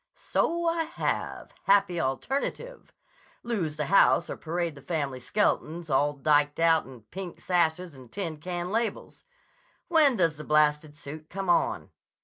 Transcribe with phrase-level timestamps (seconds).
[0.15, 1.53] "So I have.
[1.65, 2.91] Happy alternative!
[3.43, 8.11] Lose the house or parade the family skeletons all diked out in pink sashes and
[8.11, 9.25] tin can labels.
[9.89, 11.91] When does the blasted suit come on?"